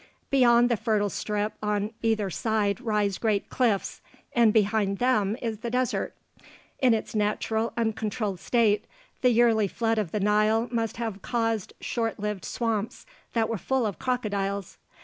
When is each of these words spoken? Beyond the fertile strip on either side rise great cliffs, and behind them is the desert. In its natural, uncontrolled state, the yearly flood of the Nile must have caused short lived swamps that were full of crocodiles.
Beyond 0.31 0.69
the 0.69 0.77
fertile 0.77 1.11
strip 1.11 1.53
on 1.61 1.93
either 2.01 2.31
side 2.31 2.81
rise 2.81 3.19
great 3.19 3.51
cliffs, 3.51 4.01
and 4.33 4.51
behind 4.51 4.97
them 4.97 5.37
is 5.43 5.59
the 5.59 5.69
desert. 5.69 6.15
In 6.79 6.95
its 6.95 7.13
natural, 7.13 7.71
uncontrolled 7.77 8.39
state, 8.39 8.85
the 9.21 9.29
yearly 9.29 9.67
flood 9.67 9.99
of 9.99 10.11
the 10.11 10.19
Nile 10.19 10.67
must 10.71 10.97
have 10.97 11.21
caused 11.21 11.73
short 11.79 12.19
lived 12.19 12.45
swamps 12.45 13.05
that 13.33 13.47
were 13.47 13.59
full 13.59 13.85
of 13.85 13.99
crocodiles. 13.99 14.79